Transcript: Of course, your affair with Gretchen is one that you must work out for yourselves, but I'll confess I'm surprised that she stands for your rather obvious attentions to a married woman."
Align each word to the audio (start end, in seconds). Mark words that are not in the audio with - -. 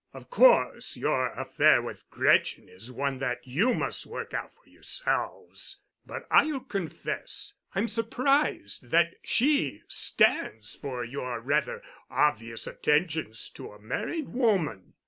Of 0.15 0.31
course, 0.31 0.97
your 0.97 1.27
affair 1.33 1.79
with 1.79 2.09
Gretchen 2.09 2.67
is 2.67 2.91
one 2.91 3.19
that 3.19 3.45
you 3.45 3.75
must 3.75 4.07
work 4.07 4.33
out 4.33 4.51
for 4.55 4.67
yourselves, 4.67 5.79
but 6.07 6.25
I'll 6.31 6.61
confess 6.61 7.53
I'm 7.75 7.87
surprised 7.87 8.89
that 8.89 9.13
she 9.21 9.83
stands 9.87 10.73
for 10.73 11.03
your 11.05 11.39
rather 11.39 11.83
obvious 12.09 12.65
attentions 12.65 13.47
to 13.51 13.73
a 13.73 13.79
married 13.79 14.29
woman." 14.29 14.95